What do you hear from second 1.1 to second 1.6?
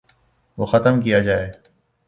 جائے۔